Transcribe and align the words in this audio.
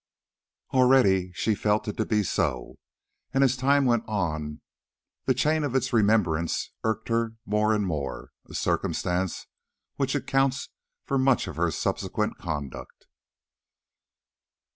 Already 0.73 1.31
she 1.33 1.53
felt 1.53 1.87
it 1.87 1.95
to 1.97 2.07
be 2.07 2.23
so, 2.23 2.79
and 3.35 3.43
as 3.43 3.55
time 3.55 3.85
went 3.85 4.03
on 4.07 4.61
the 5.25 5.35
chain 5.35 5.63
of 5.63 5.75
its 5.75 5.93
remembrance 5.93 6.71
irked 6.83 7.09
her 7.09 7.35
more 7.45 7.71
and 7.71 7.85
more, 7.85 8.31
a 8.49 8.55
circumstance 8.55 9.45
which 9.97 10.15
accounts 10.15 10.69
for 11.05 11.19
much 11.19 11.45
of 11.47 11.57
her 11.57 11.69
subsequent 11.69 12.39
conduct. 12.39 13.05